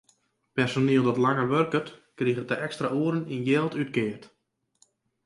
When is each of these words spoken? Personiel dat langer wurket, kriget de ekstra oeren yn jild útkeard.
Personiel 0.53 1.03
dat 1.07 1.17
langer 1.25 1.47
wurket, 1.53 1.87
kriget 2.17 2.47
de 2.49 2.55
ekstra 2.65 2.89
oeren 2.99 3.29
yn 3.35 3.43
jild 3.49 3.73
útkeard. 3.81 4.23